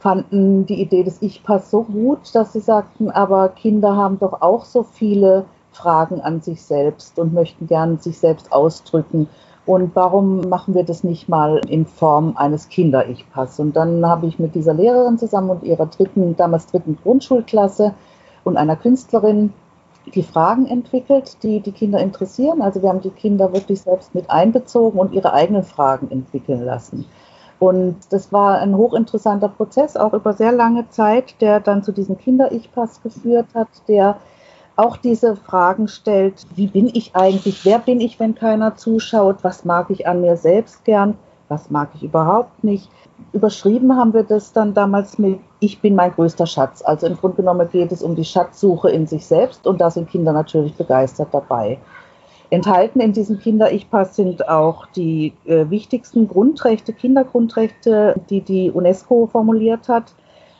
fanden 0.00 0.66
die 0.66 0.80
Idee 0.80 1.04
des 1.04 1.20
Ich-Pass 1.20 1.70
so 1.70 1.82
gut, 1.82 2.34
dass 2.34 2.54
sie 2.54 2.60
sagten, 2.60 3.10
aber 3.10 3.50
Kinder 3.50 3.96
haben 3.96 4.18
doch 4.18 4.40
auch 4.40 4.64
so 4.64 4.82
viele 4.82 5.44
Fragen 5.72 6.20
an 6.20 6.40
sich 6.40 6.62
selbst 6.62 7.18
und 7.18 7.34
möchten 7.34 7.66
gern 7.66 7.98
sich 7.98 8.18
selbst 8.18 8.50
ausdrücken. 8.50 9.28
Und 9.66 9.94
warum 9.94 10.48
machen 10.48 10.74
wir 10.74 10.84
das 10.84 11.04
nicht 11.04 11.28
mal 11.28 11.60
in 11.68 11.84
Form 11.84 12.36
eines 12.36 12.68
Kinder-Ich-Pass? 12.70 13.60
Und 13.60 13.76
dann 13.76 14.04
habe 14.06 14.26
ich 14.26 14.38
mit 14.38 14.54
dieser 14.54 14.74
Lehrerin 14.74 15.18
zusammen 15.18 15.50
und 15.50 15.62
ihrer 15.62 15.86
dritten, 15.86 16.34
damals 16.34 16.66
dritten 16.66 16.98
Grundschulklasse 17.02 17.94
und 18.42 18.56
einer 18.56 18.76
Künstlerin 18.76 19.52
die 20.14 20.22
Fragen 20.22 20.66
entwickelt, 20.66 21.36
die 21.42 21.60
die 21.60 21.72
Kinder 21.72 22.00
interessieren. 22.00 22.62
Also 22.62 22.82
wir 22.82 22.88
haben 22.88 23.02
die 23.02 23.10
Kinder 23.10 23.52
wirklich 23.52 23.82
selbst 23.82 24.14
mit 24.14 24.30
einbezogen 24.30 24.98
und 24.98 25.12
ihre 25.12 25.34
eigenen 25.34 25.62
Fragen 25.62 26.10
entwickeln 26.10 26.64
lassen. 26.64 27.04
Und 27.60 27.96
das 28.08 28.32
war 28.32 28.58
ein 28.58 28.74
hochinteressanter 28.74 29.50
Prozess, 29.50 29.94
auch 29.94 30.14
über 30.14 30.32
sehr 30.32 30.50
lange 30.50 30.88
Zeit, 30.88 31.40
der 31.42 31.60
dann 31.60 31.84
zu 31.84 31.92
diesem 31.92 32.16
Kinder-Ich-Pass 32.16 33.02
geführt 33.02 33.48
hat, 33.54 33.68
der 33.86 34.16
auch 34.76 34.96
diese 34.96 35.36
Fragen 35.36 35.86
stellt, 35.86 36.46
wie 36.54 36.68
bin 36.68 36.90
ich 36.92 37.14
eigentlich, 37.14 37.66
wer 37.66 37.78
bin 37.78 38.00
ich, 38.00 38.18
wenn 38.18 38.34
keiner 38.34 38.76
zuschaut, 38.76 39.44
was 39.44 39.66
mag 39.66 39.90
ich 39.90 40.08
an 40.08 40.22
mir 40.22 40.38
selbst 40.38 40.86
gern, 40.86 41.18
was 41.48 41.68
mag 41.68 41.90
ich 41.94 42.02
überhaupt 42.02 42.64
nicht. 42.64 42.88
Überschrieben 43.34 43.94
haben 43.94 44.14
wir 44.14 44.22
das 44.22 44.54
dann 44.54 44.72
damals 44.72 45.18
mit 45.18 45.40
Ich 45.58 45.82
bin 45.82 45.94
mein 45.94 46.12
größter 46.12 46.46
Schatz. 46.46 46.80
Also 46.80 47.08
im 47.08 47.18
Grunde 47.18 47.36
genommen 47.36 47.68
geht 47.70 47.92
es 47.92 48.02
um 48.02 48.16
die 48.16 48.24
Schatzsuche 48.24 48.88
in 48.88 49.06
sich 49.06 49.26
selbst 49.26 49.66
und 49.66 49.82
da 49.82 49.90
sind 49.90 50.08
Kinder 50.08 50.32
natürlich 50.32 50.74
begeistert 50.74 51.28
dabei. 51.32 51.78
Enthalten 52.50 53.00
in 53.00 53.12
diesem 53.12 53.38
Kinder-Ich-Pass 53.38 54.16
sind 54.16 54.48
auch 54.48 54.86
die 54.86 55.32
äh, 55.44 55.70
wichtigsten 55.70 56.26
Grundrechte, 56.26 56.92
Kindergrundrechte, 56.92 58.20
die 58.28 58.40
die 58.40 58.72
UNESCO 58.72 59.28
formuliert 59.30 59.88
hat. 59.88 60.12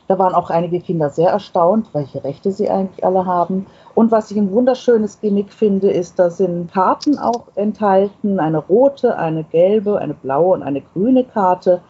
Da 0.07 0.17
waren 0.17 0.33
auch 0.33 0.49
einige 0.49 0.79
Kinder 0.79 1.09
sehr 1.09 1.29
erstaunt, 1.29 1.89
welche 1.93 2.23
Rechte 2.23 2.51
sie 2.51 2.69
eigentlich 2.69 3.05
alle 3.05 3.25
haben. 3.25 3.65
Und 3.93 4.09
was 4.09 4.31
ich 4.31 4.37
ein 4.37 4.51
wunderschönes 4.51 5.19
Gimmick 5.19 5.51
finde, 5.51 5.91
ist, 5.91 6.17
da 6.17 6.29
sind 6.29 6.71
Karten 6.71 7.17
auch 7.17 7.43
enthalten, 7.55 8.39
eine 8.39 8.57
rote, 8.57 9.17
eine 9.17 9.43
gelbe, 9.43 9.99
eine 9.99 10.13
blaue 10.13 10.53
und 10.53 10.63
eine 10.63 10.81
grüne 10.81 11.25
Karte, 11.25 11.81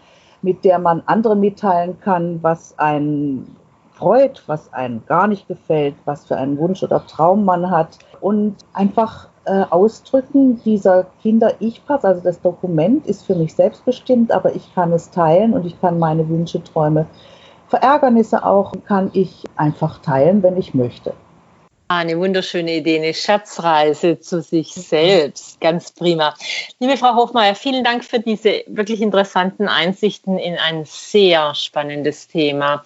mit 0.41 0.65
der 0.65 0.79
man 0.79 1.03
anderen 1.05 1.39
mitteilen 1.39 1.99
kann, 1.99 2.39
was 2.41 2.77
einen 2.79 3.55
freut, 4.01 4.41
was 4.47 4.73
einem 4.73 5.05
gar 5.05 5.27
nicht 5.27 5.47
gefällt, 5.47 5.95
was 6.05 6.25
für 6.25 6.35
einen 6.35 6.57
Wunsch 6.57 6.81
oder 6.81 7.05
Traum 7.05 7.45
man 7.45 7.69
hat. 7.69 7.99
Und 8.19 8.55
einfach 8.73 9.29
äh, 9.45 9.63
ausdrücken. 9.69 10.61
Dieser 10.63 11.07
Kinder-Ich-Pass, 11.21 12.03
also 12.05 12.21
das 12.21 12.41
Dokument, 12.41 13.05
ist 13.07 13.25
für 13.25 13.35
mich 13.35 13.55
selbstbestimmt, 13.55 14.31
aber 14.31 14.55
ich 14.55 14.73
kann 14.75 14.91
es 14.93 15.09
teilen 15.09 15.53
und 15.53 15.65
ich 15.65 15.79
kann 15.81 15.99
meine 15.99 16.27
Wünsche, 16.29 16.63
Träume, 16.63 17.07
Verärgernisse 17.67 18.45
auch, 18.45 18.73
kann 18.85 19.09
ich 19.13 19.43
einfach 19.55 19.99
teilen, 19.99 20.43
wenn 20.43 20.57
ich 20.57 20.73
möchte. 20.73 21.13
Eine 21.87 22.17
wunderschöne 22.19 22.75
Idee, 22.77 22.99
eine 22.99 23.13
Schatzreise 23.13 24.19
zu 24.19 24.41
sich 24.41 24.73
selbst. 24.73 25.59
Ganz 25.59 25.91
prima. 25.91 26.33
Liebe 26.79 26.95
Frau 26.95 27.15
Hofmeier, 27.15 27.55
vielen 27.55 27.83
Dank 27.83 28.05
für 28.05 28.19
diese 28.19 28.63
wirklich 28.67 29.01
interessanten 29.01 29.67
Einsichten 29.67 30.37
in 30.37 30.55
ein 30.55 30.85
sehr 30.85 31.53
spannendes 31.55 32.27
Thema. 32.27 32.83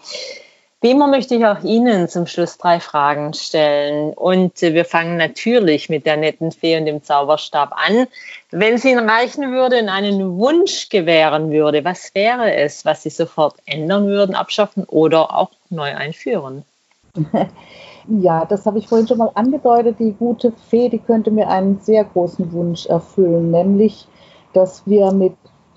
Wie 0.81 0.91
immer 0.91 1.07
möchte 1.07 1.35
ich 1.35 1.45
auch 1.45 1.63
Ihnen 1.63 2.07
zum 2.09 2.27
Schluss 2.27 2.57
drei 2.57 2.79
Fragen 2.79 3.33
stellen. 3.33 4.13
Und 4.13 4.61
äh, 4.61 4.73
wir 4.73 4.85
fangen 4.85 5.17
natürlich 5.17 5.89
mit 5.89 6.05
der 6.05 6.17
netten 6.17 6.51
Fee 6.51 6.77
und 6.77 6.85
dem 6.85 7.01
Zauberstab 7.01 7.73
an. 7.75 8.07
Wenn 8.51 8.77
sie 8.77 8.91
Ihnen 8.91 9.09
reichen 9.09 9.51
würde 9.51 9.79
und 9.79 9.89
einen 9.89 10.37
Wunsch 10.37 10.89
gewähren 10.89 11.51
würde, 11.51 11.83
was 11.83 12.13
wäre 12.13 12.53
es, 12.53 12.85
was 12.85 13.03
Sie 13.03 13.09
sofort 13.09 13.55
ändern 13.65 14.05
würden, 14.07 14.35
abschaffen 14.35 14.83
oder 14.83 15.35
auch 15.35 15.51
neu 15.69 15.95
einführen? 15.95 16.63
Ja, 18.07 18.45
das 18.45 18.65
habe 18.65 18.77
ich 18.77 18.87
vorhin 18.87 19.07
schon 19.07 19.17
mal 19.17 19.31
angedeutet. 19.33 19.97
Die 19.99 20.11
gute 20.11 20.51
Fee, 20.69 20.89
die 20.89 20.99
könnte 20.99 21.31
mir 21.31 21.47
einen 21.47 21.79
sehr 21.81 22.03
großen 22.03 22.51
Wunsch 22.51 22.85
erfüllen, 22.85 23.49
nämlich, 23.49 24.07
dass 24.53 24.85
wir 24.85 25.11
mit 25.11 25.33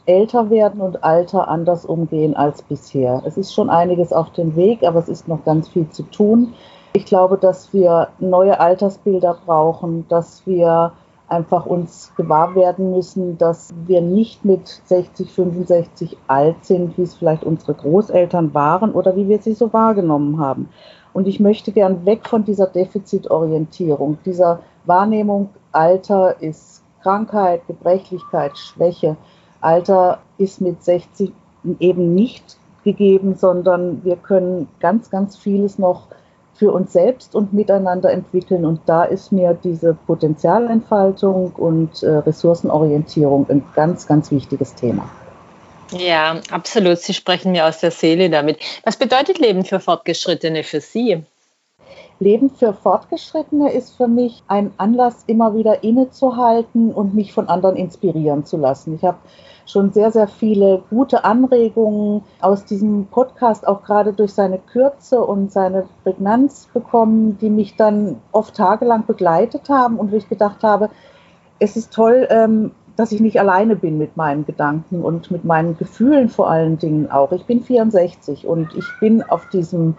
älter 0.09 0.49
werden 0.49 0.81
und 0.81 1.05
Alter 1.05 1.49
anders 1.49 1.85
umgehen 1.85 2.35
als 2.35 2.63
bisher. 2.63 3.23
Es 3.27 3.37
ist 3.37 3.53
schon 3.53 3.69
einiges 3.69 4.13
auf 4.13 4.33
dem 4.33 4.57
Weg, 4.57 4.83
aber 4.83 4.99
es 4.99 5.09
ist 5.09 5.29
noch 5.29 5.45
ganz 5.45 5.69
viel 5.69 5.89
zu 5.91 6.03
tun. 6.05 6.55
Ich 6.95 7.05
glaube, 7.05 7.37
dass 7.37 7.73
wir 7.75 8.09
neue 8.19 8.59
Altersbilder 8.59 9.39
brauchen, 9.45 10.09
dass 10.09 10.47
wir 10.47 10.93
einfach 11.29 11.67
uns 11.67 12.11
gewahr 12.17 12.55
werden 12.55 12.91
müssen, 12.91 13.37
dass 13.37 13.75
wir 13.87 14.01
nicht 14.01 14.47
mit 14.47 14.81
60, 14.87 15.31
65 15.31 16.17
alt 16.27 16.65
sind, 16.65 16.97
wie 16.97 17.03
es 17.03 17.15
vielleicht 17.15 17.45
unsere 17.45 17.75
Großeltern 17.75 18.55
waren 18.55 18.93
oder 18.93 19.15
wie 19.15 19.29
wir 19.29 19.39
sie 19.41 19.53
so 19.53 19.73
wahrgenommen 19.75 20.41
haben. 20.41 20.71
Und 21.13 21.29
ich 21.29 21.39
möchte 21.39 21.73
gern 21.73 22.07
weg 22.07 22.27
von 22.27 22.45
dieser 22.45 22.67
Defizitorientierung, 22.67 24.19
dieser 24.25 24.61
Wahrnehmung, 24.87 25.51
Alter 25.73 26.41
ist 26.41 26.83
Krankheit, 27.03 27.67
Gebrechlichkeit, 27.67 28.57
Schwäche. 28.57 29.17
Alter 29.61 30.21
ist 30.39 30.61
mit 30.61 30.83
60 30.83 31.33
eben 31.81 32.15
nicht 32.15 32.57
gegeben, 32.85 33.35
sondern 33.35 34.05
wir 34.05 34.17
können 34.17 34.69
ganz, 34.81 35.11
ganz 35.11 35.37
vieles 35.37 35.79
noch 35.79 36.09
für 36.55 36.73
uns 36.73 36.93
selbst 36.93 37.35
und 37.35 37.53
miteinander 37.53 38.11
entwickeln. 38.11 38.65
Und 38.65 38.81
da 38.87 39.05
ist 39.05 39.31
mir 39.31 39.57
diese 39.63 39.95
Potenzialentfaltung 39.95 41.53
und 41.57 42.03
äh, 42.03 42.09
Ressourcenorientierung 42.09 43.47
ein 43.49 43.65
ganz, 43.75 44.07
ganz 44.07 44.31
wichtiges 44.31 44.75
Thema. 44.75 45.09
Ja, 45.93 46.41
absolut. 46.51 46.99
Sie 46.99 47.15
sprechen 47.15 47.53
mir 47.53 47.67
aus 47.67 47.79
der 47.79 47.93
Seele 47.93 48.29
damit. 48.29 48.59
Was 48.85 48.97
bedeutet 48.97 49.39
Leben 49.39 49.65
für 49.65 49.81
Fortgeschrittene 49.81 50.65
für 50.65 50.81
Sie? 50.81 51.25
Leben 52.21 52.51
für 52.51 52.73
Fortgeschrittene 52.73 53.73
ist 53.73 53.97
für 53.97 54.09
mich 54.09 54.43
ein 54.49 54.73
Anlass, 54.77 55.23
immer 55.27 55.55
wieder 55.55 55.85
innezuhalten 55.85 56.93
und 56.93 57.15
mich 57.15 57.33
von 57.33 57.49
anderen 57.49 57.77
inspirieren 57.77 58.45
zu 58.45 58.57
lassen. 58.57 58.95
Ich 58.95 59.05
habe 59.05 59.19
schon 59.67 59.93
sehr, 59.93 60.11
sehr 60.11 60.27
viele 60.27 60.83
gute 60.91 61.25
Anregungen 61.25 62.23
aus 62.41 62.65
diesem 62.65 63.07
Podcast, 63.07 63.67
auch 63.69 63.85
gerade 63.85 64.13
durch 64.13 64.33
seine 64.33 64.59
Kürze 64.59 65.21
und 65.21 65.53
seine 65.53 65.87
Prägnanz 66.03 66.69
bekommen, 66.73 67.39
die 67.39 67.51
mich 67.51 67.77
dann 67.77 68.17
oft 68.33 68.55
tagelang 68.57 69.07
begleitet 69.07 69.69
haben 69.69 69.97
und 69.97 70.11
wo 70.11 70.17
ich 70.17 70.29
gedacht 70.29 70.65
habe, 70.65 70.91
es 71.61 71.77
ist 71.77 71.93
toll, 71.93 72.27
ähm, 72.31 72.73
dass 72.97 73.13
ich 73.13 73.21
nicht 73.21 73.39
alleine 73.39 73.77
bin 73.77 73.97
mit 73.97 74.17
meinen 74.17 74.45
Gedanken 74.45 75.03
und 75.03 75.31
mit 75.31 75.45
meinen 75.45 75.77
Gefühlen 75.77 76.29
vor 76.29 76.51
allen 76.51 76.79
Dingen 76.79 77.11
auch. 77.11 77.31
Ich 77.31 77.45
bin 77.45 77.63
64 77.63 78.47
und 78.47 78.75
ich 78.75 78.87
bin 78.99 79.23
auf 79.23 79.49
diesem 79.51 79.95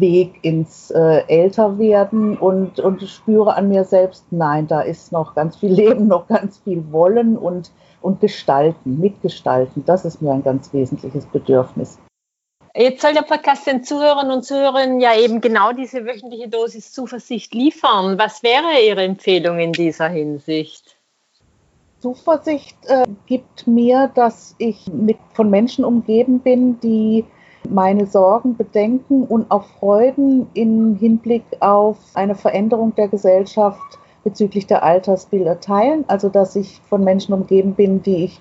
Weg 0.00 0.38
ins 0.42 0.90
äh, 0.90 1.22
Älterwerden 1.28 2.36
und, 2.36 2.80
und 2.80 3.02
spüre 3.02 3.56
an 3.56 3.68
mir 3.68 3.84
selbst, 3.84 4.26
nein, 4.30 4.66
da 4.66 4.80
ist 4.80 5.12
noch 5.12 5.34
ganz 5.34 5.56
viel 5.56 5.72
Leben, 5.74 6.06
noch 6.08 6.26
ganz 6.26 6.58
viel 6.58 6.84
Wollen 6.92 7.36
und, 7.36 7.70
und 8.00 8.20
Gestalten, 8.20 9.00
mitgestalten. 9.00 9.84
Das 9.84 10.04
ist 10.04 10.22
mir 10.22 10.32
ein 10.32 10.42
ganz 10.42 10.72
wesentliches 10.72 11.26
Bedürfnis. 11.26 11.98
Jetzt 12.76 13.02
soll 13.02 13.14
der 13.14 13.22
Podcast 13.22 13.68
den 13.68 13.84
Zuhörern 13.84 14.32
und 14.32 14.44
Zuhörern 14.44 14.98
ja 14.98 15.16
eben 15.16 15.40
genau 15.40 15.72
diese 15.72 16.04
wöchentliche 16.04 16.48
Dosis 16.48 16.92
Zuversicht 16.92 17.54
liefern. 17.54 18.18
Was 18.18 18.42
wäre 18.42 18.84
Ihre 18.84 19.04
Empfehlung 19.04 19.60
in 19.60 19.72
dieser 19.72 20.08
Hinsicht? 20.08 20.96
Zuversicht 22.00 22.76
äh, 22.86 23.04
gibt 23.26 23.68
mir, 23.68 24.10
dass 24.14 24.56
ich 24.58 24.88
mit, 24.92 25.18
von 25.34 25.50
Menschen 25.50 25.84
umgeben 25.84 26.40
bin, 26.40 26.80
die 26.80 27.24
meine 27.68 28.06
Sorgen, 28.06 28.56
Bedenken 28.56 29.24
und 29.24 29.50
auch 29.50 29.64
Freuden 29.64 30.46
im 30.54 30.96
Hinblick 30.96 31.44
auf 31.60 31.96
eine 32.14 32.34
Veränderung 32.34 32.94
der 32.94 33.08
Gesellschaft 33.08 33.98
bezüglich 34.22 34.66
der 34.66 34.82
Altersbilder 34.82 35.60
teilen. 35.60 36.04
Also 36.08 36.28
dass 36.28 36.56
ich 36.56 36.80
von 36.88 37.04
Menschen 37.04 37.34
umgeben 37.34 37.74
bin, 37.74 38.02
die 38.02 38.24
ich 38.24 38.40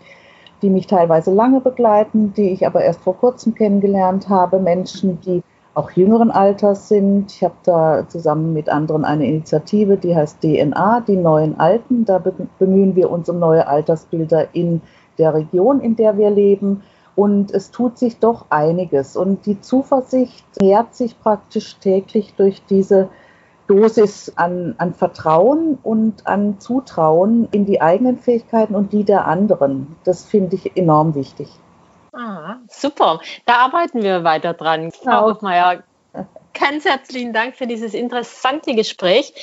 die 0.63 0.69
mich 0.69 0.87
teilweise 0.87 1.31
lange 1.31 1.59
begleiten, 1.59 2.33
die 2.35 2.49
ich 2.51 2.65
aber 2.65 2.81
erst 2.81 3.01
vor 3.01 3.17
kurzem 3.17 3.53
kennengelernt 3.53 4.29
habe, 4.29 4.59
Menschen, 4.59 5.19
die 5.21 5.43
auch 5.75 5.91
jüngeren 5.91 6.31
Alters 6.31 6.87
sind. 6.87 7.31
Ich 7.33 7.43
habe 7.43 7.55
da 7.63 8.07
zusammen 8.07 8.53
mit 8.53 8.69
anderen 8.69 9.05
eine 9.05 9.27
Initiative, 9.27 9.97
die 9.97 10.15
heißt 10.15 10.39
DNA, 10.41 11.01
die 11.01 11.17
neuen 11.17 11.59
Alten. 11.59 12.05
Da 12.05 12.23
bemühen 12.59 12.95
wir 12.95 13.11
uns 13.11 13.27
um 13.27 13.39
neue 13.39 13.67
Altersbilder 13.67 14.47
in 14.53 14.81
der 15.17 15.33
Region, 15.33 15.81
in 15.81 15.95
der 15.95 16.17
wir 16.17 16.29
leben. 16.29 16.83
Und 17.15 17.51
es 17.51 17.71
tut 17.71 17.97
sich 17.97 18.17
doch 18.17 18.45
einiges. 18.49 19.15
Und 19.15 19.45
die 19.45 19.61
Zuversicht 19.61 20.45
nährt 20.59 20.95
sich 20.95 21.19
praktisch 21.19 21.77
täglich 21.77 22.33
durch 22.35 22.63
diese 22.65 23.09
Dosis 23.67 24.33
an, 24.35 24.75
an 24.77 24.93
Vertrauen 24.93 25.77
und 25.83 26.27
an 26.27 26.59
Zutrauen 26.59 27.47
in 27.51 27.65
die 27.65 27.81
eigenen 27.81 28.17
Fähigkeiten 28.17 28.75
und 28.75 28.91
die 28.93 29.03
der 29.03 29.27
anderen. 29.27 29.95
Das 30.03 30.25
finde 30.25 30.55
ich 30.55 30.75
enorm 30.75 31.15
wichtig. 31.15 31.47
Ah, 32.13 32.57
super. 32.67 33.19
Da 33.45 33.65
arbeiten 33.65 34.03
wir 34.03 34.23
weiter 34.23 34.53
dran. 34.53 34.91
Frau 34.91 35.31
Hochmeier, 35.33 35.83
ganz 36.53 36.85
herzlichen 36.85 37.33
Dank 37.33 37.55
für 37.55 37.65
dieses 37.65 37.93
interessante 37.93 38.75
Gespräch. 38.75 39.33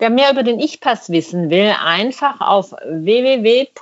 Wer 0.00 0.10
mehr 0.10 0.30
über 0.30 0.44
den 0.44 0.60
Ich-Pass 0.60 1.10
wissen 1.10 1.50
will, 1.50 1.74
einfach 1.84 2.40
auf 2.40 2.70
www.ich-pass.de 2.70 3.72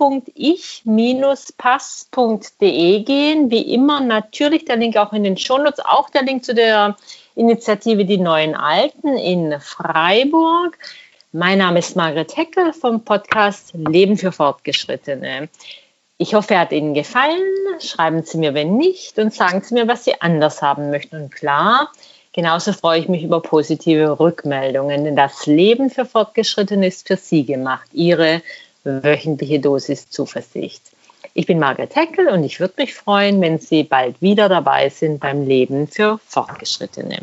gehen. 3.00 3.50
Wie 3.50 3.74
immer 3.74 4.00
natürlich 4.00 4.64
der 4.64 4.76
Link 4.76 4.96
auch 4.96 5.12
in 5.12 5.24
den 5.24 5.36
Shownotes, 5.36 5.84
auch 5.84 6.08
der 6.08 6.22
Link 6.22 6.42
zu 6.42 6.54
der 6.54 6.96
Initiative 7.34 8.06
Die 8.06 8.16
Neuen 8.16 8.54
Alten 8.54 9.18
in 9.18 9.60
Freiburg. 9.60 10.78
Mein 11.32 11.58
Name 11.58 11.80
ist 11.80 11.96
Margret 11.96 12.34
Heckel 12.34 12.72
vom 12.72 13.04
Podcast 13.04 13.74
Leben 13.74 14.16
für 14.16 14.32
Fortgeschrittene. 14.32 15.50
Ich 16.16 16.32
hoffe, 16.32 16.54
er 16.54 16.60
hat 16.60 16.72
Ihnen 16.72 16.94
gefallen. 16.94 17.42
Schreiben 17.78 18.22
Sie 18.22 18.38
mir, 18.38 18.54
wenn 18.54 18.78
nicht, 18.78 19.18
und 19.18 19.34
sagen 19.34 19.60
Sie 19.60 19.74
mir, 19.74 19.86
was 19.86 20.04
Sie 20.04 20.18
anders 20.18 20.62
haben 20.62 20.88
möchten. 20.88 21.24
Und 21.24 21.30
klar, 21.30 21.92
Genauso 22.36 22.74
freue 22.74 23.00
ich 23.00 23.08
mich 23.08 23.22
über 23.22 23.40
positive 23.40 24.20
Rückmeldungen, 24.20 25.04
denn 25.04 25.16
das 25.16 25.46
Leben 25.46 25.88
für 25.88 26.04
Fortgeschrittene 26.04 26.86
ist 26.86 27.08
für 27.08 27.16
Sie 27.16 27.46
gemacht. 27.46 27.88
Ihre 27.94 28.42
wöchentliche 28.84 29.58
Dosis 29.58 30.10
Zuversicht. 30.10 30.82
Ich 31.32 31.46
bin 31.46 31.58
Margaret 31.58 31.96
Heckel 31.96 32.28
und 32.28 32.44
ich 32.44 32.60
würde 32.60 32.74
mich 32.76 32.92
freuen, 32.92 33.40
wenn 33.40 33.58
Sie 33.58 33.84
bald 33.84 34.20
wieder 34.20 34.50
dabei 34.50 34.90
sind 34.90 35.18
beim 35.18 35.46
Leben 35.46 35.88
für 35.88 36.20
Fortgeschrittene. 36.26 37.20